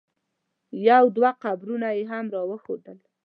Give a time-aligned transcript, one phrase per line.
[0.89, 2.97] یو دوه قبرونه یې هم را وښودل.